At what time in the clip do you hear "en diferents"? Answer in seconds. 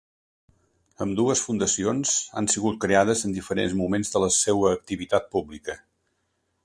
3.29-3.77